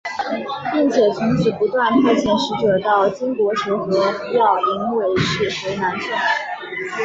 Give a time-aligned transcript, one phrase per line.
[0.73, 3.91] 并且从此不断派遣使者到金国求和
[4.33, 6.09] 要迎韦氏回南宋。